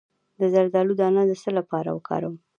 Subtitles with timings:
[0.39, 2.35] د زردالو دانه د څه لپاره وکاروم؟